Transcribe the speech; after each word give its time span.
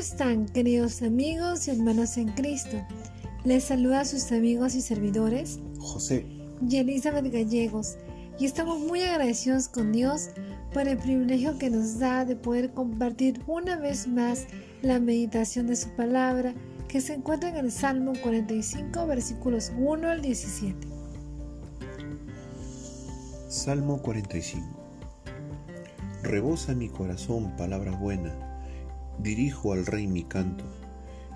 están, 0.00 0.46
queridos 0.46 1.02
amigos 1.02 1.68
y 1.68 1.72
hermanos 1.72 2.16
en 2.16 2.28
Cristo? 2.28 2.82
Les 3.44 3.64
saluda 3.64 4.00
a 4.00 4.04
sus 4.06 4.32
amigos 4.32 4.74
y 4.74 4.80
servidores 4.80 5.60
José 5.78 6.24
y 6.66 6.76
Elizabeth 6.78 7.30
Gallegos 7.30 7.98
y 8.38 8.46
estamos 8.46 8.78
muy 8.80 9.02
agradecidos 9.02 9.68
con 9.68 9.92
Dios 9.92 10.30
por 10.72 10.88
el 10.88 10.96
privilegio 10.96 11.58
que 11.58 11.68
nos 11.68 11.98
da 11.98 12.24
de 12.24 12.34
poder 12.34 12.72
compartir 12.72 13.42
una 13.46 13.76
vez 13.76 14.08
más 14.08 14.46
la 14.80 14.98
meditación 15.00 15.66
de 15.66 15.76
su 15.76 15.90
palabra 15.90 16.54
que 16.88 17.02
se 17.02 17.12
encuentra 17.12 17.50
en 17.50 17.56
el 17.56 17.70
Salmo 17.70 18.14
45 18.22 19.06
versículos 19.06 19.70
1 19.76 20.08
al 20.08 20.22
17. 20.22 20.88
Salmo 23.50 24.00
45 24.00 24.66
Rebosa 26.22 26.74
mi 26.74 26.88
corazón 26.88 27.54
palabra 27.58 27.90
buena, 27.90 28.49
dirijo 29.22 29.72
al 29.72 29.86
rey 29.86 30.06
mi 30.06 30.24
canto 30.24 30.64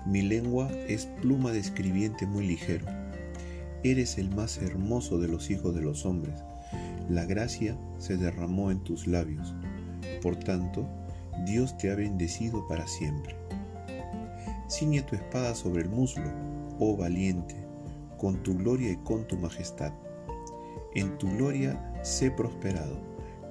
mi 0.05 0.21
lengua 0.21 0.69
es 0.87 1.07
pluma 1.07 1.51
de 1.51 1.57
escribiente 1.57 2.27
muy 2.27 2.45
ligero. 2.45 2.85
Eres 3.83 4.19
el 4.19 4.29
más 4.29 4.59
hermoso 4.59 5.17
de 5.17 5.27
los 5.27 5.49
hijos 5.49 5.73
de 5.73 5.81
los 5.81 6.05
hombres. 6.05 6.43
La 7.09 7.25
gracia 7.25 7.75
se 7.97 8.15
derramó 8.15 8.69
en 8.69 8.83
tus 8.83 9.07
labios. 9.07 9.55
Por 10.21 10.35
tanto, 10.35 10.87
Dios 11.47 11.75
te 11.77 11.89
ha 11.89 11.95
bendecido 11.95 12.67
para 12.67 12.85
siempre. 12.85 13.35
Ciñe 14.69 15.01
tu 15.01 15.15
espada 15.15 15.55
sobre 15.55 15.81
el 15.81 15.89
muslo, 15.89 16.31
oh 16.77 16.95
valiente, 16.95 17.55
con 18.19 18.43
tu 18.43 18.55
gloria 18.55 18.91
y 18.91 18.97
con 18.97 19.27
tu 19.27 19.37
majestad. 19.37 19.91
En 20.93 21.17
tu 21.17 21.27
gloria 21.31 21.99
sé 22.03 22.29
prosperado. 22.29 22.99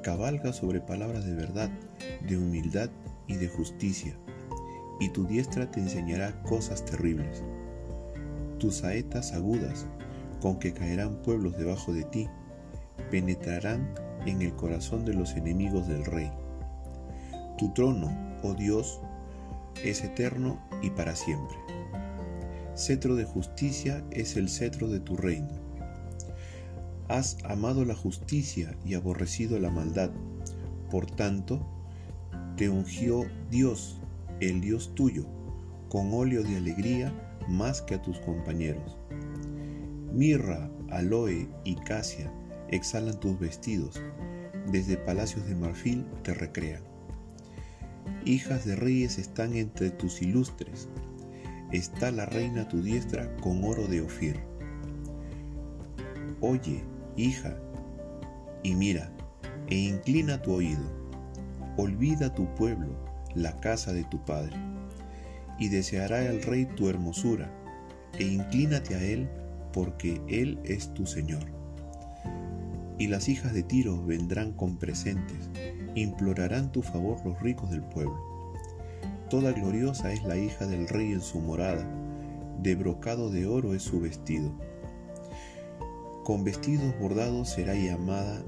Cabalga 0.05 0.53
sobre 0.53 0.81
palabras 0.81 1.25
de 1.25 1.35
verdad, 1.35 1.71
de 2.29 2.39
humildad 2.39 2.91
y 3.27 3.37
de 3.37 3.49
justicia 3.49 4.17
y 5.01 5.09
tu 5.09 5.27
diestra 5.27 5.71
te 5.71 5.81
enseñará 5.81 6.41
cosas 6.43 6.85
terribles. 6.85 7.43
Tus 8.59 8.77
saetas 8.77 9.33
agudas, 9.33 9.87
con 10.41 10.59
que 10.59 10.73
caerán 10.73 11.23
pueblos 11.23 11.57
debajo 11.57 11.93
de 11.93 12.05
ti, 12.05 12.29
penetrarán 13.11 13.93
en 14.27 14.43
el 14.43 14.55
corazón 14.55 15.05
de 15.05 15.15
los 15.15 15.35
enemigos 15.35 15.89
del 15.89 16.05
rey. 16.05 16.31
Tu 17.59 17.73
trono, 17.73 18.11
oh 18.43 18.55
Dios, 18.55 19.01
es 19.83 20.03
eterno 20.03 20.61
y 20.83 20.91
para 20.91 21.17
siempre. 21.17 21.57
Cetro 22.77 23.15
de 23.15 23.25
justicia 23.25 24.05
es 24.11 24.37
el 24.37 24.49
cetro 24.49 24.89
de 24.89 25.01
tu 25.01 25.17
reino. 25.17 25.63
Has 27.09 27.37
amado 27.45 27.85
la 27.85 27.95
justicia 27.95 28.77
y 28.85 28.95
aborrecido 28.95 29.59
la 29.59 29.71
maldad. 29.71 30.11
Por 30.91 31.07
tanto, 31.07 31.74
te 32.57 32.69
ungió 32.69 33.27
Dios 33.51 34.01
el 34.41 34.61
Dios 34.61 34.95
tuyo, 34.95 35.27
con 35.89 36.13
óleo 36.13 36.43
de 36.43 36.57
alegría 36.57 37.13
más 37.49 37.83
que 37.83 37.95
a 37.95 38.03
tus 38.03 38.19
compañeros. 38.21 38.97
Mirra, 40.13 40.71
aloe 40.91 41.49
y 41.65 41.75
casia 41.77 42.33
exhalan 42.69 43.19
tus 43.21 43.39
vestidos, 43.39 44.01
desde 44.71 44.97
palacios 44.97 45.47
de 45.47 45.55
marfil 45.55 46.07
te 46.23 46.35
recrean. 46.35 46.83
Hijas 48.25 48.65
de 48.65 48.77
reyes 48.77 49.19
están 49.19 49.55
entre 49.55 49.91
tus 49.91 50.23
ilustres, 50.23 50.89
está 51.73 52.11
la 52.11 52.27
reina 52.27 52.63
a 52.63 52.69
tu 52.69 52.83
diestra 52.83 53.35
con 53.39 53.65
oro 53.65 53.87
de 53.87 54.01
Ofir. 54.01 54.41
Oye, 56.41 56.83
hija, 57.17 57.57
y 58.63 58.75
mira, 58.75 59.13
e 59.69 59.77
inclina 59.77 60.41
tu 60.41 60.53
oído, 60.53 61.04
olvida 61.77 62.35
tu 62.35 62.47
pueblo, 62.55 62.95
la 63.35 63.59
casa 63.61 63.93
de 63.93 64.05
tu 64.05 64.25
Padre. 64.25 64.57
Y 65.59 65.69
deseará 65.69 66.25
el 66.25 66.43
Rey 66.43 66.67
tu 66.67 66.89
hermosura, 66.89 67.51
e 68.19 68.25
inclínate 68.25 68.95
a 68.95 69.03
Él, 69.03 69.29
porque 69.73 70.21
Él 70.29 70.59
es 70.65 70.93
tu 70.95 71.07
Señor. 71.07 71.45
Y 72.99 73.09
las 73.09 73.29
hijas 73.29 73.53
de 73.53 73.63
Tiro 73.63 74.05
vendrán 74.05 74.53
con 74.53 74.79
presentes, 74.79 75.51
implorarán 75.95 76.71
tu 76.71 76.83
favor 76.83 77.19
los 77.25 77.41
ricos 77.41 77.71
del 77.71 77.83
pueblo. 77.83 78.17
Toda 79.31 79.53
gloriosa 79.53 80.13
es 80.13 80.23
la 80.25 80.37
hija 80.37 80.67
del 80.67 80.87
Rey 80.87 81.13
en 81.13 81.21
su 81.21 81.41
morada, 81.41 81.85
de 82.63 82.75
brocado 82.77 83.31
de 83.31 83.47
oro 83.47 83.75
es 83.75 83.83
su 83.83 84.01
vestido. 84.01 84.53
Con 86.25 86.45
vestidos 86.45 86.99
bordados 87.01 87.49
será 87.49 87.75
llamada, 87.75 88.43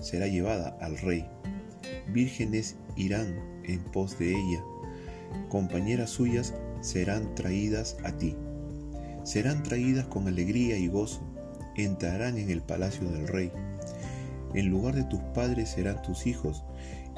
será 0.00 0.26
llevada 0.28 0.76
al 0.80 0.96
Rey. 0.98 1.26
Vírgenes 2.12 2.76
irán 2.96 3.34
en 3.64 3.80
pos 3.80 4.18
de 4.18 4.30
ella. 4.30 4.62
Compañeras 5.48 6.10
suyas 6.10 6.54
serán 6.80 7.34
traídas 7.34 7.96
a 8.04 8.12
ti. 8.12 8.36
Serán 9.24 9.62
traídas 9.62 10.06
con 10.06 10.28
alegría 10.28 10.76
y 10.76 10.88
gozo. 10.88 11.22
Entrarán 11.76 12.38
en 12.38 12.50
el 12.50 12.62
palacio 12.62 13.08
del 13.10 13.26
rey. 13.26 13.50
En 14.54 14.68
lugar 14.68 14.94
de 14.94 15.04
tus 15.04 15.20
padres 15.34 15.70
serán 15.70 16.00
tus 16.02 16.26
hijos, 16.26 16.62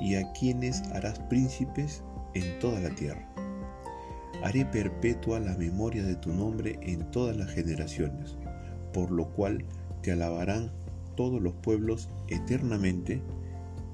y 0.01 0.15
a 0.15 0.33
quienes 0.33 0.83
harás 0.93 1.19
príncipes 1.19 2.03
en 2.35 2.59
toda 2.59 2.81
la 2.81 2.91
tierra. 2.91 3.29
Haré 4.43 4.65
perpetua 4.67 5.41
la 5.41 5.57
memoria 5.57 6.03
de 6.03 6.15
tu 6.17 6.33
nombre 6.33 6.79
en 6.83 7.11
todas 7.11 7.37
las 7.37 7.51
generaciones, 7.51 8.37
por 8.93 9.11
lo 9.11 9.29
cual 9.31 9.65
te 10.03 10.13
alabarán 10.13 10.71
todos 11.17 11.43
los 11.43 11.55
pueblos 11.55 12.11
eternamente 12.29 13.23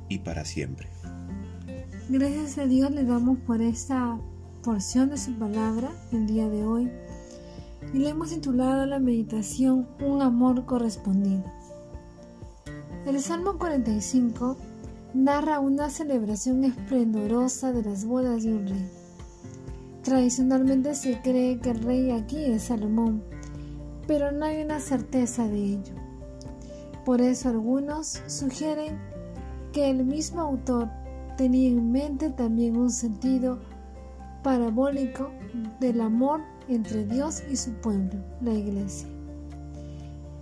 y 0.08 0.18
para 0.18 0.44
siempre. 0.44 0.88
Gracias 2.08 2.58
a 2.58 2.66
Dios 2.66 2.90
le 2.90 3.04
damos 3.04 3.38
por 3.38 3.62
esta 3.62 4.18
porción 4.62 5.10
de 5.10 5.16
su 5.16 5.32
palabra 5.34 5.90
el 6.12 6.26
día 6.26 6.48
de 6.48 6.64
hoy 6.64 6.90
y 7.92 7.98
le 7.98 8.10
hemos 8.10 8.30
titulado 8.30 8.86
la 8.86 8.98
meditación 8.98 9.88
Un 10.00 10.22
amor 10.22 10.64
correspondido. 10.66 11.44
El 13.06 13.20
Salmo 13.20 13.58
45 13.58 14.56
narra 15.14 15.58
una 15.58 15.90
celebración 15.90 16.64
esplendorosa 16.64 17.72
de 17.72 17.82
las 17.82 18.04
bodas 18.04 18.44
de 18.44 18.54
un 18.54 18.66
rey. 18.66 18.90
Tradicionalmente 20.02 20.94
se 20.94 21.20
cree 21.20 21.58
que 21.58 21.70
el 21.70 21.82
rey 21.82 22.10
aquí 22.10 22.44
es 22.44 22.64
Salomón, 22.64 23.22
pero 24.06 24.32
no 24.32 24.44
hay 24.44 24.62
una 24.62 24.80
certeza 24.80 25.46
de 25.48 25.64
ello. 25.64 25.94
Por 27.04 27.20
eso 27.20 27.48
algunos 27.48 28.22
sugieren 28.26 28.98
que 29.72 29.90
el 29.90 30.04
mismo 30.04 30.40
autor 30.40 30.88
tenía 31.36 31.68
en 31.68 31.90
mente 31.90 32.30
también 32.30 32.76
un 32.76 32.90
sentido 32.90 33.58
parabólico 34.42 35.30
del 35.80 36.00
amor 36.00 36.40
entre 36.68 37.04
Dios 37.06 37.42
y 37.50 37.56
su 37.56 37.72
pueblo, 37.80 38.20
la 38.40 38.52
iglesia. 38.52 39.08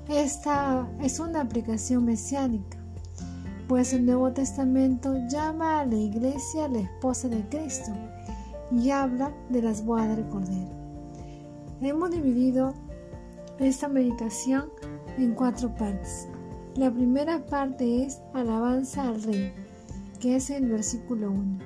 Esta 0.09 0.89
es 1.01 1.21
una 1.21 1.43
aplicación 1.43 2.05
mesiánica, 2.05 2.79
pues 3.69 3.93
el 3.93 4.05
Nuevo 4.05 4.33
Testamento 4.33 5.15
llama 5.29 5.81
a 5.81 5.87
la 5.87 5.97
iglesia 5.97 6.69
la 6.69 6.81
esposa 6.81 7.29
de 7.29 7.49
Cristo 7.49 7.93
y 8.73 8.91
habla 8.91 9.33
de 9.51 9.63
las 9.63 9.85
bodas 9.85 10.17
del 10.17 10.27
Cordero. 10.29 10.71
Hemos 11.81 12.11
dividido 12.11 12.75
esta 13.59 13.89
meditación 13.89 14.71
en 15.19 15.35
cuatro 15.35 15.73
partes. 15.75 16.30
La 16.77 16.91
primera 16.91 17.45
parte 17.47 18.05
es 18.05 18.21
alabanza 18.33 19.09
al 19.09 19.23
Rey 19.23 19.53
que 20.21 20.37
es 20.37 20.51
el 20.51 20.67
versículo 20.67 21.31
1. 21.31 21.59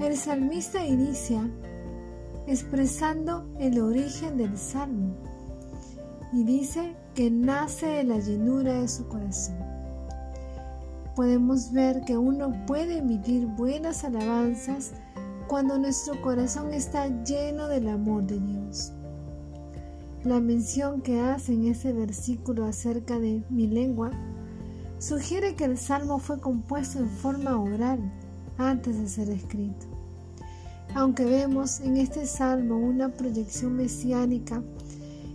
El 0.00 0.16
salmista 0.16 0.86
inicia 0.86 1.48
expresando 2.46 3.46
el 3.58 3.80
origen 3.80 4.36
del 4.36 4.56
salmo 4.56 5.14
y 6.32 6.44
dice 6.44 6.94
que 7.14 7.30
nace 7.30 7.86
de 7.86 8.04
la 8.04 8.18
llenura 8.18 8.80
de 8.80 8.88
su 8.88 9.08
corazón. 9.08 9.56
Podemos 11.16 11.72
ver 11.72 12.02
que 12.02 12.16
uno 12.16 12.52
puede 12.66 12.98
emitir 12.98 13.46
buenas 13.46 14.04
alabanzas 14.04 14.92
cuando 15.48 15.78
nuestro 15.78 16.20
corazón 16.22 16.72
está 16.72 17.08
lleno 17.24 17.68
del 17.68 17.88
amor 17.88 18.24
de 18.24 18.40
Dios. 18.40 18.92
La 20.24 20.38
mención 20.38 21.00
que 21.00 21.18
hace 21.18 21.52
en 21.52 21.66
ese 21.66 21.92
versículo 21.92 22.64
acerca 22.66 23.18
de 23.18 23.42
mi 23.50 23.66
lengua 23.66 24.12
sugiere 25.00 25.56
que 25.56 25.64
el 25.64 25.76
salmo 25.76 26.20
fue 26.20 26.38
compuesto 26.38 27.00
en 27.00 27.08
forma 27.08 27.60
oral 27.60 27.98
antes 28.56 28.96
de 29.00 29.08
ser 29.08 29.30
escrito. 29.30 29.86
Aunque 30.94 31.24
vemos 31.24 31.80
en 31.80 31.96
este 31.96 32.24
salmo 32.26 32.76
una 32.76 33.08
proyección 33.08 33.74
mesiánica, 33.74 34.62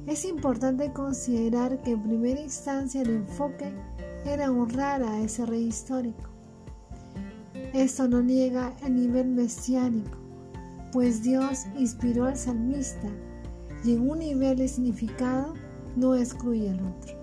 es 0.06 0.24
importante 0.24 0.94
considerar 0.94 1.81
que 1.81 1.92
en 1.92 2.04
primera 2.04 2.40
instancia 2.40 3.01
el 3.01 3.10
enfoque 3.10 3.74
era 4.25 4.50
honrar 4.50 5.04
a 5.04 5.19
ese 5.19 5.45
rey 5.45 5.68
histórico. 5.68 6.30
Esto 7.74 8.07
no 8.07 8.22
niega 8.22 8.74
el 8.86 8.95
nivel 8.95 9.28
mesiánico, 9.28 10.18
pues 10.94 11.24
Dios 11.24 11.66
inspiró 11.78 12.24
al 12.24 12.38
salmista 12.38 13.10
y 13.84 13.94
en 13.94 14.10
un 14.10 14.20
nivel 14.20 14.58
de 14.58 14.68
significado 14.68 15.54
no 15.96 16.16
excluye 16.16 16.70
al 16.70 16.80
otro. 16.80 17.16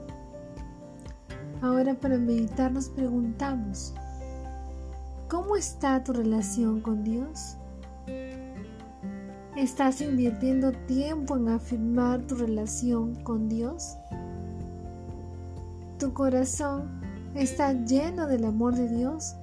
Ahora 1.63 1.95
para 1.95 2.19
meditar 2.19 2.73
nos 2.73 2.89
preguntamos, 2.89 3.95
¿cómo 5.29 5.57
está 5.57 6.03
tu 6.05 6.13
relación 6.13 6.81
con 6.81 7.05
Dios? 7.05 7.57
¿Estás 9.57 10.01
invirtiendo 10.01 10.73
tiempo 10.73 11.37
en 11.37 11.49
afirmar 11.49 12.21
tu 12.27 12.35
relación 12.35 13.15
con 13.23 13.49
Dios? 13.49 13.97
¿Tu 15.99 16.13
corazón 16.13 17.01
está 17.35 17.73
lleno 17.73 18.27
del 18.27 18.45
amor 18.45 18.75
de 18.75 18.89
Dios? 18.89 19.37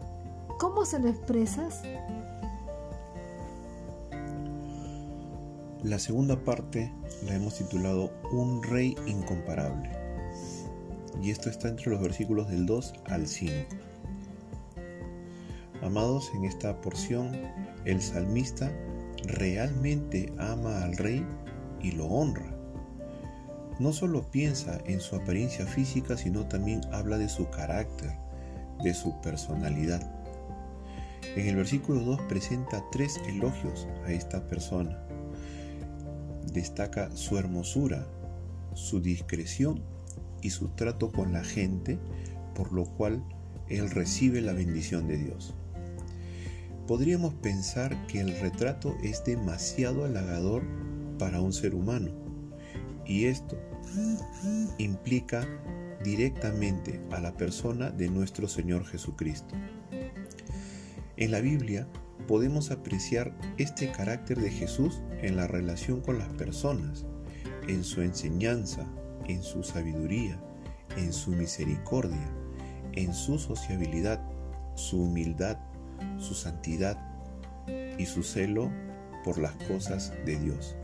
¿Cómo 0.60 0.86
se 0.86 1.00
lo 1.00 1.08
expresas? 1.08 1.82
La 5.84 5.98
segunda 5.98 6.44
parte 6.44 6.94
la 7.26 7.34
hemos 7.34 7.58
titulado 7.58 8.14
Un 8.32 8.62
rey 8.62 8.96
incomparable. 9.08 9.90
Y 11.24 11.32
esto 11.32 11.50
está 11.50 11.70
entre 11.70 11.90
los 11.90 12.00
versículos 12.00 12.48
del 12.50 12.68
2 12.68 12.94
al 13.06 13.28
5. 13.28 13.54
Amados, 15.82 16.32
en 16.36 16.46
esta 16.46 16.80
porción 16.82 17.32
el 17.86 18.00
salmista 18.00 18.72
realmente 19.24 20.32
ama 20.38 20.84
al 20.84 20.96
rey 20.98 21.26
y 21.82 21.94
lo 21.94 22.06
honra. 22.06 22.56
No 23.80 23.92
solo 23.92 24.30
piensa 24.30 24.80
en 24.86 25.00
su 25.00 25.16
apariencia 25.16 25.66
física, 25.66 26.16
sino 26.16 26.46
también 26.46 26.82
habla 26.92 27.18
de 27.18 27.28
su 27.28 27.50
carácter, 27.50 28.12
de 28.84 28.94
su 28.94 29.20
personalidad. 29.22 30.08
En 31.36 31.48
el 31.48 31.56
versículo 31.56 32.02
2 32.02 32.22
presenta 32.30 32.84
tres 32.92 33.20
elogios 33.28 33.88
a 34.06 34.12
esta 34.12 34.48
persona 34.48 35.08
destaca 36.52 37.16
su 37.16 37.38
hermosura, 37.38 38.08
su 38.74 39.02
discreción 39.02 39.84
y 40.42 40.50
su 40.50 40.70
trato 40.70 41.12
con 41.12 41.34
la 41.34 41.44
gente, 41.44 42.00
por 42.56 42.72
lo 42.72 42.86
cual 42.86 43.24
él 43.70 43.90
recibe 43.90 44.42
la 44.42 44.54
bendición 44.54 45.08
de 45.08 45.18
Dios. 45.18 45.56
Podríamos 46.88 47.34
pensar 47.36 48.06
que 48.08 48.20
el 48.20 48.38
retrato 48.40 48.96
es 49.04 49.24
demasiado 49.24 50.04
halagador 50.04 50.64
para 51.18 51.42
un 51.42 51.54
ser 51.54 51.76
humano, 51.76 52.12
y 53.06 53.26
esto 53.26 53.58
implica 54.78 55.46
directamente 56.04 57.00
a 57.12 57.20
la 57.20 57.34
persona 57.34 57.92
de 57.92 58.10
nuestro 58.10 58.48
Señor 58.48 58.86
Jesucristo. 58.86 59.56
En 61.18 61.32
la 61.32 61.40
Biblia 61.40 61.88
podemos 62.22 62.72
apreciar 62.72 63.36
este 63.58 63.92
carácter 63.92 64.40
de 64.40 64.50
Jesús 64.50 65.02
en 65.22 65.36
la 65.36 65.48
relación 65.48 66.02
con 66.02 66.18
las 66.18 66.30
personas, 66.30 67.06
en 67.68 67.84
su 67.84 68.02
enseñanza, 68.02 68.86
en 69.28 69.44
su 69.44 69.64
sabiduría, 69.64 70.40
en 70.98 71.14
su 71.14 71.32
misericordia, 71.32 72.30
en 72.94 73.14
su 73.14 73.40
sociabilidad, 73.40 74.22
su 74.76 75.04
humildad, 75.04 75.58
su 76.18 76.34
santidad 76.34 76.98
y 77.98 78.06
su 78.06 78.24
celo 78.24 78.72
por 79.24 79.38
las 79.38 79.54
cosas 79.68 80.14
de 80.26 80.40
Dios. 80.40 80.76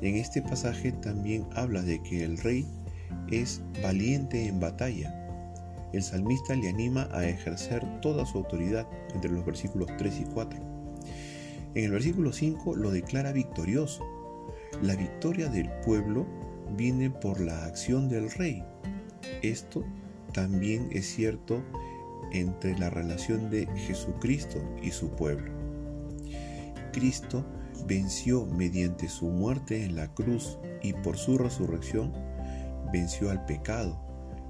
En 0.00 0.16
este 0.16 0.42
pasaje 0.42 0.92
también 0.92 1.46
habla 1.54 1.82
de 1.82 2.02
que 2.02 2.24
el 2.24 2.36
rey 2.38 2.66
es 3.30 3.62
valiente 3.82 4.46
en 4.46 4.60
batalla 4.60 5.23
el 5.96 6.02
salmista 6.02 6.54
le 6.54 6.68
anima 6.68 7.08
a 7.12 7.26
ejercer 7.26 8.00
toda 8.00 8.26
su 8.26 8.38
autoridad 8.38 8.88
entre 9.14 9.30
los 9.30 9.44
versículos 9.44 9.88
3 9.98 10.20
y 10.20 10.24
4. 10.24 10.60
En 11.74 11.84
el 11.84 11.90
versículo 11.90 12.32
5 12.32 12.76
lo 12.76 12.90
declara 12.90 13.32
victorioso. 13.32 14.04
La 14.82 14.96
victoria 14.96 15.48
del 15.48 15.70
pueblo 15.84 16.26
viene 16.76 17.10
por 17.10 17.40
la 17.40 17.64
acción 17.64 18.08
del 18.08 18.30
rey. 18.30 18.64
Esto 19.42 19.84
también 20.32 20.88
es 20.92 21.06
cierto 21.06 21.62
entre 22.32 22.76
la 22.78 22.90
relación 22.90 23.50
de 23.50 23.66
Jesucristo 23.76 24.58
y 24.82 24.90
su 24.90 25.10
pueblo. 25.10 25.52
Cristo 26.92 27.44
venció 27.86 28.46
mediante 28.46 29.08
su 29.08 29.26
muerte 29.26 29.84
en 29.84 29.96
la 29.96 30.12
cruz 30.14 30.58
y 30.82 30.92
por 30.92 31.16
su 31.16 31.38
resurrección 31.38 32.12
venció 32.92 33.30
al 33.30 33.44
pecado, 33.44 34.00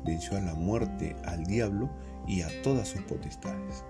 venció 0.05 0.37
a 0.37 0.41
la 0.41 0.55
muerte, 0.55 1.17
al 1.25 1.45
diablo 1.45 1.91
y 2.27 2.43
a 2.43 2.62
todas 2.62 2.89
sus 2.89 3.03
potestades. 3.03 3.85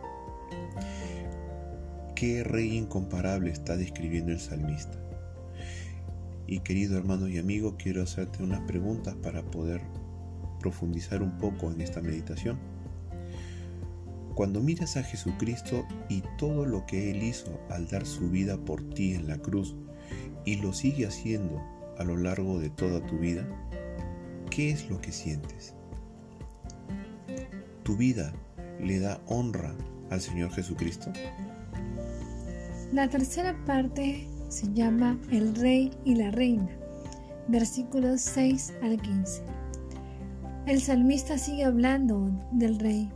¿Qué 2.15 2.45
rey 2.45 2.77
incomparable 2.77 3.51
está 3.51 3.77
describiendo 3.77 4.33
el 4.33 4.41
salmista? 4.41 4.99
Y 6.47 6.61
querido 6.61 6.97
hermano 6.99 7.29
y 7.29 7.39
amigo, 7.39 7.77
quiero 7.77 8.03
hacerte 8.03 8.43
unas 8.43 8.61
preguntas 8.63 9.15
para 9.17 9.43
poder 9.43 9.81
profundizar 10.61 11.23
un 11.23 11.39
poco 11.39 11.71
en 11.71 11.81
esta 11.81 12.01
meditación. 12.01 12.59
Cuando 14.35 14.61
miras 14.61 14.97
a 14.97 15.03
Jesucristo 15.03 15.87
y 16.09 16.23
todo 16.39 16.67
lo 16.67 16.87
que 16.87 17.11
Él 17.11 17.23
hizo 17.23 17.61
al 17.71 17.89
dar 17.89 18.05
su 18.05 18.31
vida 18.31 18.57
por 18.57 18.83
ti 18.91 19.15
en 19.15 19.29
la 19.29 19.39
cruz 19.39 19.77
y 20.45 20.57
lo 20.57 20.73
sigue 20.73 21.07
haciendo 21.07 21.63
a 21.99 22.05
lo 22.05 22.17
largo 22.17 22.59
de 22.59 22.71
toda 22.71 23.05
tu 23.07 23.19
vida, 23.19 23.47
¿qué 24.51 24.71
es 24.71 24.91
lo 24.91 25.01
que 25.01 25.13
sientes? 25.13 25.75
¿Tu 27.85 27.95
vida 27.97 28.33
le 28.81 28.99
da 28.99 29.21
honra 29.27 29.75
al 30.09 30.19
Señor 30.19 30.51
Jesucristo? 30.53 31.13
La 32.95 33.11
tercera 33.11 33.55
parte 33.67 34.27
se 34.49 34.73
llama 34.73 35.19
El 35.31 35.55
Rey 35.55 35.91
y 36.03 36.15
la 36.15 36.31
Reina, 36.31 36.71
versículos 37.47 38.23
6 38.23 38.73
al 38.83 38.99
15. 39.03 39.43
El 40.67 40.81
salmista 40.81 41.37
sigue 41.37 41.65
hablando 41.65 42.31
del 42.53 42.79
Rey, 42.79 43.11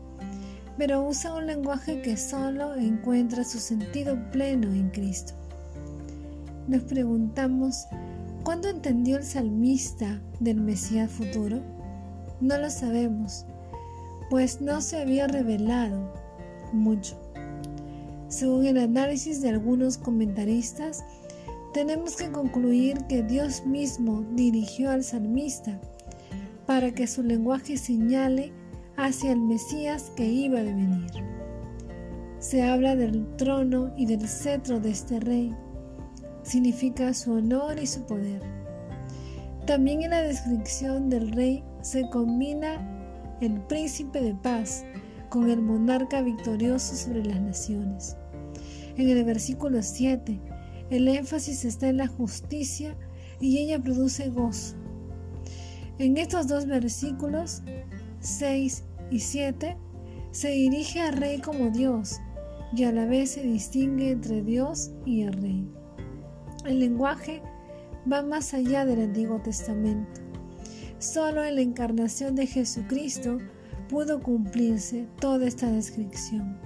pero 0.77 1.03
usa 1.03 1.35
un 1.35 1.47
lenguaje 1.47 2.03
que 2.03 2.19
solo 2.19 2.75
encuentra 2.75 3.45
su 3.45 3.59
sentido 3.61 4.19
pleno 4.33 4.71
en 4.75 4.91
Cristo. 4.91 5.33
Nos 6.67 6.83
preguntamos, 6.83 7.87
¿cuándo 8.45 8.69
entendió 8.69 9.17
el 9.17 9.25
salmista 9.25 10.21
del 10.41 10.61
Mesías 10.61 11.11
futuro? 11.11 11.63
No 12.43 12.59
lo 12.59 12.69
sabemos 12.69 13.47
pues 14.31 14.61
no 14.61 14.81
se 14.81 14.99
había 14.99 15.27
revelado 15.27 16.13
mucho. 16.73 17.17
Según 18.29 18.67
el 18.67 18.79
análisis 18.79 19.41
de 19.41 19.49
algunos 19.49 19.97
comentaristas, 19.97 21.05
tenemos 21.73 22.17
que 22.17 22.31
concluir 22.31 22.99
que 23.09 23.23
Dios 23.23 23.65
mismo 23.65 24.25
dirigió 24.33 24.91
al 24.91 25.05
salmista 25.05 25.81
para 26.67 26.93
que 26.93 27.07
su 27.07 27.23
lenguaje 27.23 27.77
señale 27.79 28.53
hacia 28.97 29.33
el 29.33 29.41
Mesías 29.41 30.13
que 30.17 30.27
iba 30.27 30.61
a 30.61 30.65
venir. 30.65 31.07
Se 32.39 32.63
habla 32.63 32.97
del 32.97 33.27
trono 33.37 33.93
y 33.97 34.07
del 34.07 34.29
cetro 34.29 34.79
de 34.79 34.91
este 34.91 35.21
rey. 35.21 35.55
Significa 36.43 37.15
su 37.15 37.33
honor 37.33 37.79
y 37.81 37.87
su 37.87 38.05
poder. 38.05 38.43
También 39.67 40.03
en 40.03 40.11
la 40.11 40.23
descripción 40.23 41.09
del 41.11 41.33
rey 41.33 41.65
se 41.83 42.09
combina 42.11 42.98
el 43.41 43.61
príncipe 43.63 44.21
de 44.21 44.35
paz, 44.35 44.85
con 45.29 45.51
el 45.51 45.61
monarca 45.61 46.23
victorioso 46.23 46.97
sobre 46.97 47.25
las 47.25 47.41
naciones. 47.41 48.17
En 48.97 49.09
el 49.09 49.23
versículo 49.25 49.83
7, 49.83 50.41
el 50.91 51.09
énfasis 51.09 51.65
está 51.65 51.89
en 51.89 51.99
la 51.99 52.09
justicia 52.09 52.97
y 53.41 53.59
ella 53.59 53.79
produce 53.79 54.31
gozo. 54.31 54.77
En 55.99 56.17
estos 56.17 56.49
dos 56.49 56.67
versículos, 56.67 57.63
6 58.21 58.85
y 59.11 59.21
7, 59.21 59.77
se 60.31 60.49
dirige 60.51 61.01
al 61.01 61.17
rey 61.17 61.41
como 61.41 61.71
Dios 61.71 62.21
y 62.75 62.85
a 62.85 62.93
la 62.93 63.07
vez 63.07 63.33
se 63.33 63.43
distingue 63.43 64.11
entre 64.11 64.43
Dios 64.43 64.91
y 65.05 65.23
el 65.23 65.33
rey. 65.35 65.69
El 66.65 66.81
lenguaje 66.81 67.43
va 68.11 68.23
más 68.23 68.55
allá 68.55 68.85
del 68.85 69.01
Antiguo 69.01 69.41
Testamento. 69.41 70.28
Solo 70.99 71.45
en 71.45 71.55
la 71.55 71.61
encarnación 71.61 72.35
de 72.35 72.47
Jesucristo 72.47 73.39
pudo 73.89 74.21
cumplirse 74.21 75.07
toda 75.21 75.47
esta 75.47 75.71
descripción. 75.71 76.59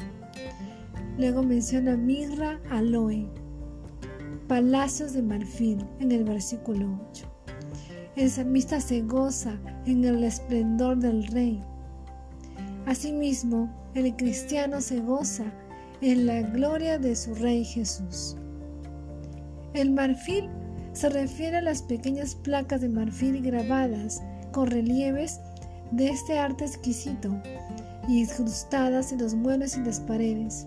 Luego 1.18 1.42
menciona 1.42 1.96
mirra 1.96 2.58
aloe, 2.70 3.28
palacios 4.48 5.12
de 5.12 5.22
marfil 5.22 5.86
en 6.00 6.12
el 6.12 6.24
versículo 6.24 6.98
8. 7.10 7.26
El 8.16 8.30
salmista 8.30 8.80
se 8.80 9.02
goza 9.02 9.58
en 9.84 10.04
el 10.04 10.24
esplendor 10.24 10.96
del 10.98 11.26
rey. 11.26 11.62
Asimismo, 12.86 13.70
el 13.94 14.16
cristiano 14.16 14.80
se 14.80 15.00
goza 15.00 15.44
en 16.00 16.26
la 16.26 16.40
gloria 16.40 16.98
de 16.98 17.14
su 17.16 17.34
rey 17.34 17.64
Jesús. 17.64 18.36
El 19.74 19.90
marfil 19.90 20.48
se 20.92 21.08
refiere 21.08 21.58
a 21.58 21.62
las 21.62 21.82
pequeñas 21.82 22.34
placas 22.34 22.80
de 22.80 22.88
marfil 22.88 23.42
grabadas 23.42 24.22
con 24.52 24.70
relieves 24.70 25.40
de 25.90 26.08
este 26.08 26.38
arte 26.38 26.64
exquisito 26.64 27.34
y 28.08 28.20
incrustadas 28.22 29.12
en 29.12 29.20
los 29.20 29.34
muebles 29.34 29.76
y 29.76 29.80
las 29.80 30.00
paredes. 30.00 30.66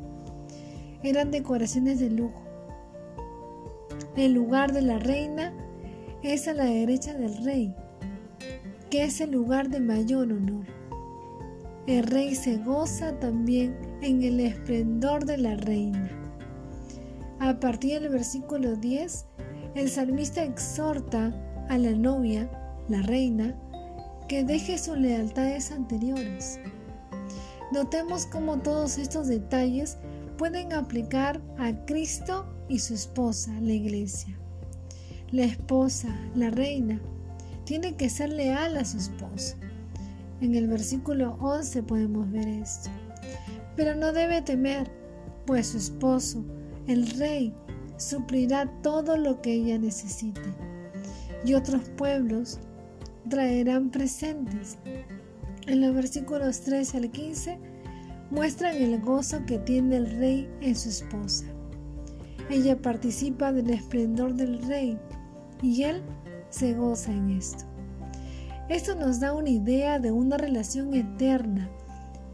Eran 1.04 1.32
decoraciones 1.32 2.00
de 2.00 2.10
lujo. 2.10 2.42
El 4.16 4.34
lugar 4.34 4.72
de 4.72 4.82
la 4.82 4.98
reina 4.98 5.54
es 6.24 6.48
a 6.48 6.54
la 6.54 6.66
derecha 6.66 7.14
del 7.14 7.44
rey, 7.44 7.76
que 8.90 9.04
es 9.04 9.22
el 9.22 9.32
lugar 9.32 9.70
de 9.70 9.80
mayor 9.80 10.32
honor. 10.32 10.66
El 11.86 12.04
rey 12.04 12.34
se 12.34 12.58
goza 12.58 13.20
también 13.20 13.78
en 14.02 14.24
el 14.24 14.40
esplendor 14.40 15.26
de 15.26 15.38
la 15.38 15.56
reina. 15.56 16.10
A 17.40 17.60
partir 17.60 18.02
del 18.02 18.10
versículo 18.10 18.76
10, 18.76 19.26
el 19.76 19.90
salmista 19.90 20.42
exhorta 20.42 21.34
a 21.70 21.78
la 21.78 21.92
novia, 21.92 22.50
la 22.88 23.02
reina, 23.02 23.54
que 24.28 24.44
deje 24.44 24.78
sus 24.78 24.98
lealtades 24.98 25.72
anteriores. 25.72 26.60
Notemos 27.74 28.26
cómo 28.26 28.58
todos 28.60 28.98
estos 28.98 29.28
detalles 29.28 29.98
pueden 30.38 30.72
aplicar 30.72 31.42
a 31.58 31.74
Cristo 31.86 32.46
y 32.70 32.80
su 32.80 32.94
esposa, 32.94 33.52
la 33.62 33.74
iglesia. 33.74 34.38
La 35.32 35.44
esposa, 35.44 36.08
la 36.36 36.50
reina, 36.50 37.02
tiene 37.66 37.96
que 37.96 38.10
ser 38.10 38.30
leal 38.30 38.78
a 38.78 38.86
su 38.86 38.98
esposo. 38.98 39.58
En 40.40 40.56
el 40.56 40.68
versículo 40.68 41.38
11 41.42 41.84
podemos 41.84 42.32
ver 42.32 42.48
esto. 42.48 42.90
Pero 43.76 43.96
no 43.96 44.14
debe 44.14 44.42
temer, 44.42 44.90
pues 45.46 45.68
su 45.68 45.78
esposo, 45.78 46.46
el 46.88 47.10
rey, 47.18 47.54
suplirá 47.98 48.68
todo 48.82 49.18
lo 49.18 49.42
que 49.42 49.54
ella 49.54 49.78
necesite. 49.78 50.42
Y 51.46 51.54
otros 51.54 51.82
pueblos 51.98 52.60
traerán 53.30 53.90
presentes. 53.90 54.78
En 55.68 55.82
los 55.82 55.94
versículos 55.96 56.62
13 56.62 56.98
al 56.98 57.12
15 57.12 57.60
muestran 58.32 58.76
el 58.76 59.00
gozo 59.02 59.46
que 59.46 59.60
tiene 59.60 59.98
el 59.98 60.18
rey 60.18 60.50
en 60.62 60.76
su 60.76 60.90
esposa. 60.90 61.46
Ella 62.50 62.80
participa 62.80 63.52
del 63.52 63.70
esplendor 63.72 64.36
del 64.36 64.62
rey 64.68 65.00
y 65.62 65.84
él 65.84 66.04
se 66.50 66.74
goza 66.74 67.12
en 67.12 67.32
esto. 67.32 67.66
Esto 68.70 68.96
nos 68.96 69.20
da 69.20 69.34
una 69.34 69.50
idea 69.50 70.00
de 70.00 70.12
una 70.12 70.38
relación 70.38 70.94
eterna 70.94 71.70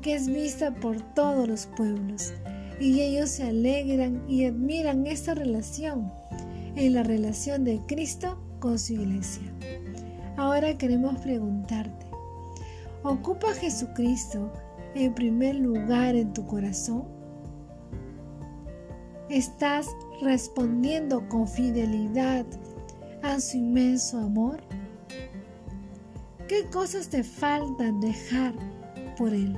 que 0.01 0.15
es 0.15 0.27
vista 0.27 0.74
por 0.74 1.01
todos 1.13 1.48
los 1.48 1.68
pueblos 1.68 2.34
y 2.81 3.01
ellos 3.01 3.29
se 3.29 3.43
alegran 3.43 4.23
y 4.27 4.45
admiran 4.45 5.05
esta 5.05 5.35
relación 5.35 6.11
en 6.75 6.95
la 6.95 7.03
relación 7.03 7.63
de 7.63 7.79
Cristo 7.85 8.41
con 8.59 8.79
su 8.79 8.93
iglesia. 8.93 9.43
Ahora 10.35 10.75
queremos 10.77 11.19
preguntarte, 11.21 12.07
¿ocupa 13.03 13.53
Jesucristo 13.53 14.51
en 14.95 15.13
primer 15.13 15.55
lugar 15.55 16.15
en 16.15 16.33
tu 16.33 16.45
corazón? 16.47 17.03
¿Estás 19.29 19.88
respondiendo 20.21 21.29
con 21.29 21.47
fidelidad 21.47 22.45
a 23.21 23.39
su 23.39 23.57
inmenso 23.57 24.17
amor? 24.17 24.59
¿Qué 26.47 26.65
cosas 26.71 27.09
te 27.09 27.23
faltan 27.23 28.01
dejar 28.01 28.55
por 29.17 29.33
Él? 29.33 29.55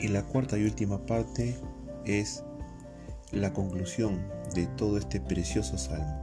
Y 0.00 0.08
la 0.08 0.22
cuarta 0.22 0.58
y 0.58 0.64
última 0.64 1.04
parte 1.06 1.56
es 2.04 2.44
la 3.32 3.52
conclusión 3.52 4.20
de 4.54 4.66
todo 4.66 4.98
este 4.98 5.20
precioso 5.20 5.78
salmo. 5.78 6.22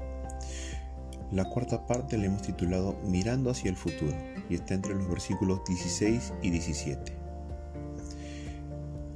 La 1.32 1.46
cuarta 1.46 1.88
parte 1.88 2.18
la 2.18 2.26
hemos 2.26 2.44
titulado 2.44 2.96
Mirando 3.06 3.50
hacia 3.50 3.70
el 3.70 3.76
futuro 3.76 4.16
y 4.50 4.56
está 4.56 4.76
entre 4.76 4.94
los 4.94 5.10
versículos 5.10 5.62
16 5.68 6.34
y 6.44 6.50
17. 6.52 7.14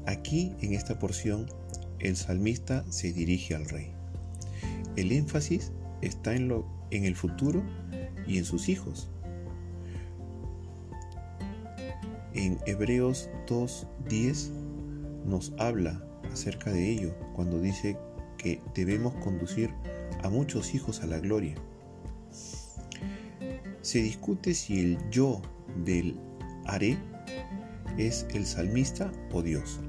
Aquí, 0.08 0.56
en 0.62 0.74
esta 0.74 0.98
porción, 0.98 1.48
el 2.00 2.16
salmista 2.16 2.86
se 2.90 3.14
dirige 3.14 3.54
al 3.54 3.66
rey. 3.66 3.92
El 4.96 5.12
énfasis 5.12 5.72
está 6.02 6.34
en, 6.34 6.48
lo, 6.48 6.66
en 6.92 7.06
el 7.06 7.16
futuro 7.16 7.62
y 8.26 8.38
en 8.38 8.46
sus 8.46 8.70
hijos. 8.70 9.10
En 12.38 12.60
Hebreos 12.68 13.30
2.10 13.48 14.52
nos 15.26 15.54
habla 15.58 16.02
acerca 16.32 16.72
de 16.72 16.90
ello 16.90 17.16
cuando 17.36 17.60
dice 17.60 17.98
que 18.38 18.62
debemos 18.76 19.16
conducir 19.16 19.72
a 20.24 20.30
muchos 20.30 20.76
hijos 20.76 21.02
a 21.02 21.08
la 21.08 21.18
gloria. 21.18 21.56
Se 23.82 24.04
discute 24.04 24.54
si 24.54 24.80
el 24.80 25.10
yo 25.10 25.42
del 25.84 26.20
haré 26.68 26.98
es 27.98 28.28
el 28.36 28.46
salmista 28.46 29.12
o 29.34 29.42
Dios. 29.42 29.80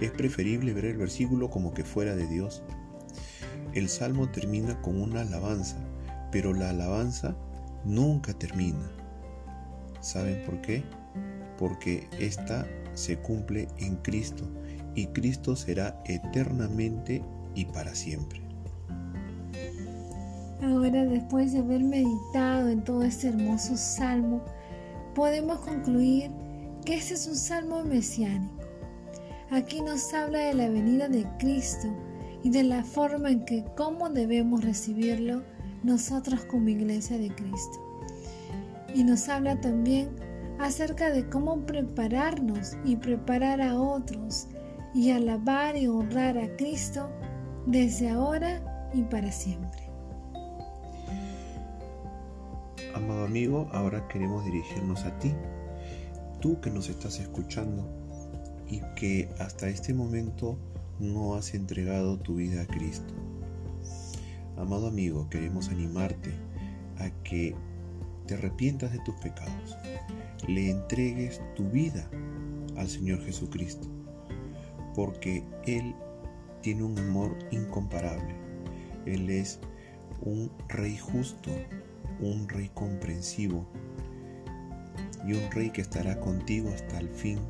Es 0.00 0.10
preferible 0.10 0.74
ver 0.74 0.84
el 0.84 0.98
versículo 0.98 1.48
como 1.48 1.72
que 1.72 1.84
fuera 1.84 2.14
de 2.14 2.26
Dios 2.26 2.62
el 3.72 3.88
salmo 3.88 4.28
termina 4.28 4.78
con 4.82 5.00
una 5.00 5.22
alabanza, 5.22 5.76
pero 6.30 6.52
la 6.52 6.70
alabanza 6.70 7.34
nunca 7.84 8.34
termina. 8.34 8.90
¿Saben 10.00 10.44
por 10.44 10.60
qué? 10.60 10.84
Porque 11.60 12.08
esta 12.18 12.66
se 12.94 13.18
cumple 13.18 13.68
en 13.78 13.94
Cristo 13.96 14.50
y 14.96 15.06
Cristo 15.08 15.54
será 15.54 16.02
eternamente 16.06 17.22
y 17.54 17.66
para 17.66 17.94
siempre. 17.94 18.40
Ahora, 20.62 21.04
después 21.04 21.52
de 21.52 21.60
haber 21.60 21.82
meditado 21.82 22.68
en 22.68 22.82
todo 22.82 23.02
este 23.02 23.28
hermoso 23.28 23.76
salmo, 23.76 24.42
podemos 25.14 25.60
concluir 25.60 26.30
que 26.84 26.94
este 26.94 27.14
es 27.14 27.26
un 27.26 27.36
salmo 27.36 27.84
mesiánico. 27.84 28.60
Aquí 29.50 29.80
nos 29.80 30.12
habla 30.12 30.38
de 30.38 30.54
la 30.54 30.68
venida 30.68 31.08
de 31.08 31.26
Cristo 31.38 31.88
y 32.42 32.50
de 32.50 32.62
la 32.62 32.84
forma 32.84 33.30
en 33.30 33.44
que 33.44 33.64
cómo 33.76 34.08
debemos 34.08 34.64
recibirlo 34.64 35.42
nosotros 35.82 36.44
como 36.44 36.68
iglesia 36.68 37.18
de 37.18 37.34
Cristo. 37.34 38.04
Y 38.94 39.04
nos 39.04 39.28
habla 39.28 39.60
también 39.60 40.10
acerca 40.60 41.10
de 41.10 41.28
cómo 41.28 41.64
prepararnos 41.64 42.76
y 42.84 42.96
preparar 42.96 43.62
a 43.62 43.80
otros 43.80 44.46
y 44.94 45.10
alabar 45.10 45.76
y 45.76 45.86
honrar 45.86 46.36
a 46.36 46.54
Cristo 46.56 47.08
desde 47.66 48.10
ahora 48.10 48.90
y 48.92 49.02
para 49.02 49.32
siempre. 49.32 49.88
Amado 52.94 53.24
amigo, 53.24 53.68
ahora 53.72 54.06
queremos 54.08 54.44
dirigirnos 54.44 55.04
a 55.04 55.18
ti, 55.18 55.32
tú 56.40 56.60
que 56.60 56.70
nos 56.70 56.88
estás 56.88 57.18
escuchando 57.20 57.88
y 58.68 58.80
que 58.96 59.30
hasta 59.38 59.68
este 59.68 59.94
momento 59.94 60.58
no 60.98 61.34
has 61.34 61.54
entregado 61.54 62.18
tu 62.18 62.34
vida 62.36 62.62
a 62.62 62.66
Cristo. 62.66 63.14
Amado 64.58 64.88
amigo, 64.88 65.28
queremos 65.30 65.70
animarte 65.70 66.34
a 66.98 67.08
que 67.22 67.54
te 68.30 68.36
arrepientas 68.36 68.92
de 68.92 69.00
tus 69.00 69.16
pecados, 69.16 69.76
le 70.46 70.70
entregues 70.70 71.40
tu 71.56 71.68
vida 71.68 72.08
al 72.76 72.86
Señor 72.86 73.20
Jesucristo, 73.24 73.88
porque 74.94 75.44
Él 75.66 75.96
tiene 76.62 76.84
un 76.84 76.96
amor 76.96 77.36
incomparable. 77.50 78.36
Él 79.04 79.28
es 79.30 79.58
un 80.20 80.48
rey 80.68 80.96
justo, 80.96 81.50
un 82.20 82.48
rey 82.48 82.70
comprensivo 82.72 83.66
y 85.26 85.32
un 85.32 85.50
rey 85.50 85.70
que 85.70 85.80
estará 85.80 86.20
contigo 86.20 86.70
hasta 86.72 87.00
el 87.00 87.08
fin 87.08 87.40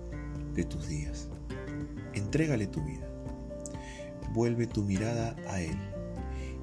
de 0.54 0.64
tus 0.64 0.88
días. 0.88 1.28
Entrégale 2.14 2.66
tu 2.66 2.82
vida 2.82 3.06
vuelve 4.32 4.66
tu 4.66 4.82
mirada 4.82 5.36
a 5.46 5.60
Él 5.60 5.76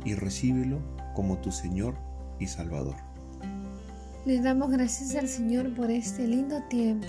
y 0.06 0.16
recíbelo 0.16 0.80
como 1.14 1.38
tu 1.38 1.52
Señor 1.52 1.94
y 2.40 2.48
Salvador. 2.48 3.07
Les 4.28 4.44
damos 4.44 4.70
gracias 4.72 5.16
al 5.16 5.30
Señor 5.30 5.74
por 5.74 5.90
este 5.90 6.28
lindo 6.28 6.62
tiempo 6.64 7.08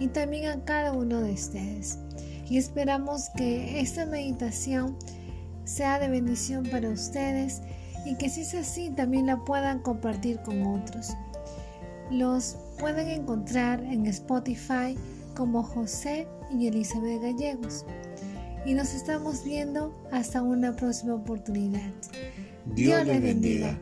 y 0.00 0.08
también 0.08 0.46
a 0.46 0.64
cada 0.64 0.94
uno 0.94 1.20
de 1.20 1.32
ustedes. 1.32 1.98
Y 2.48 2.56
esperamos 2.56 3.28
que 3.36 3.80
esta 3.80 4.06
meditación 4.06 4.96
sea 5.64 5.98
de 5.98 6.08
bendición 6.08 6.64
para 6.70 6.88
ustedes 6.88 7.60
y 8.06 8.16
que 8.16 8.30
si 8.30 8.40
es 8.40 8.54
así 8.54 8.88
también 8.88 9.26
la 9.26 9.44
puedan 9.44 9.80
compartir 9.80 10.40
con 10.40 10.62
otros. 10.62 11.10
Los 12.10 12.56
pueden 12.80 13.08
encontrar 13.08 13.84
en 13.84 14.06
Spotify 14.06 14.96
como 15.36 15.62
José 15.62 16.26
y 16.50 16.68
Elizabeth 16.68 17.20
Gallegos 17.20 17.84
y 18.64 18.72
nos 18.72 18.94
estamos 18.94 19.44
viendo 19.44 19.94
hasta 20.12 20.40
una 20.40 20.74
próxima 20.74 21.12
oportunidad. 21.16 21.92
Dios, 22.74 23.04
les 23.04 23.20
bendiga. 23.20 23.78